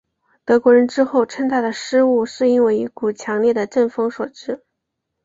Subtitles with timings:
[0.45, 4.63] 德国人之后称他的失误是因为一股强烈的阵风所致。